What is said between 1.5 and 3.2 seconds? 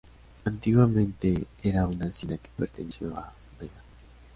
era una hacienda que perteneció